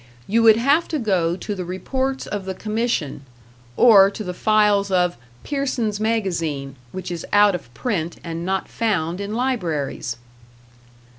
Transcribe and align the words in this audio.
You 0.27 0.41
would 0.41 0.55
have 0.57 0.87
to 0.87 0.97
go 0.97 1.35
to 1.35 1.53
the 1.53 1.63
reports 1.63 2.25
of 2.25 2.45
the 2.45 2.55
Commission 2.55 3.21
or 3.77 4.09
to 4.09 4.23
the 4.23 4.33
files 4.33 4.89
of 4.89 5.15
"Pearson's 5.43 5.99
Magazine", 5.99 6.75
which 6.91 7.11
is 7.11 7.23
out 7.31 7.53
of 7.53 7.71
print 7.75 8.15
and 8.23 8.43
not 8.43 8.67
found 8.67 9.21
in 9.21 9.35
libraries! 9.35 10.17